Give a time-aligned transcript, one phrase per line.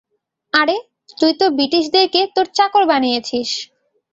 [0.53, 0.77] আরে
[1.17, 3.49] তুই তো ব্রিটিশদের কে, তোর চাকর বানিয়েছিস।